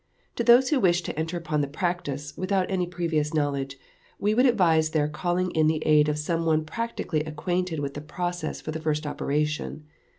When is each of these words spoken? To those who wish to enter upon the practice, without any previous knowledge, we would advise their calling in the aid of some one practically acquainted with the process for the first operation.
To 0.37 0.43
those 0.43 0.71
who 0.71 0.79
wish 0.79 1.03
to 1.03 1.15
enter 1.19 1.37
upon 1.37 1.61
the 1.61 1.67
practice, 1.67 2.35
without 2.35 2.71
any 2.71 2.87
previous 2.87 3.35
knowledge, 3.35 3.77
we 4.17 4.33
would 4.33 4.47
advise 4.47 4.89
their 4.89 5.07
calling 5.07 5.51
in 5.51 5.67
the 5.67 5.85
aid 5.85 6.09
of 6.09 6.17
some 6.17 6.43
one 6.43 6.65
practically 6.65 7.21
acquainted 7.23 7.79
with 7.79 7.93
the 7.93 8.01
process 8.01 8.61
for 8.61 8.71
the 8.71 8.81
first 8.81 9.05
operation. 9.05 9.85